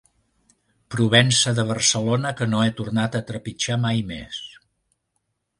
[0.95, 4.45] Provença de Barcelona que no he tornat a trepitjar mai més.